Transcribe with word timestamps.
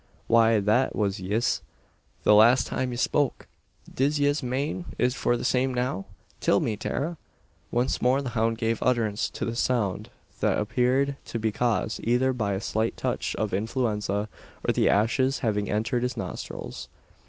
"Why, 0.25 0.59
that 0.59 0.95
was 0.95 1.19
yis, 1.19 1.61
the 2.23 2.33
last 2.33 2.65
time 2.65 2.89
ye 2.89 2.97
spoke! 2.97 3.47
Div 3.93 4.17
yez 4.17 4.41
mane 4.41 4.85
is 4.97 5.13
for 5.13 5.37
the 5.37 5.43
same 5.45 5.75
now? 5.75 6.05
Till 6.39 6.59
me, 6.59 6.75
Tara!" 6.75 7.17
Once 7.69 8.01
more 8.01 8.19
the 8.23 8.29
hound 8.29 8.57
gave 8.57 8.81
utterance 8.81 9.29
to 9.29 9.45
the 9.45 9.55
sound 9.55 10.09
that 10.39 10.57
appeared 10.57 11.17
to 11.25 11.37
be 11.37 11.51
caused 11.51 11.99
either 12.03 12.33
by 12.33 12.53
a 12.53 12.59
slight 12.61 12.97
touch 12.97 13.35
of 13.35 13.53
influenza, 13.53 14.27
or 14.67 14.73
the 14.73 14.89
ashes 14.89 15.37
having 15.45 15.69
entered 15.69 16.01
his 16.01 16.17
nostrils. 16.17 16.87